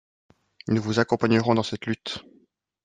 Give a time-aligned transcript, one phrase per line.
[0.67, 2.25] Nous vous accompagnerons dans cette lutte.